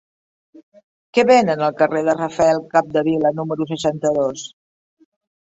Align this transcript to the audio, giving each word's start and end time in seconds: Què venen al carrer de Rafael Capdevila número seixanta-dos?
Què 1.17 1.25
venen 1.31 1.61
al 1.67 1.75
carrer 1.81 2.01
de 2.09 2.15
Rafael 2.21 2.63
Capdevila 2.73 3.33
número 3.43 3.69
seixanta-dos? 3.73 4.51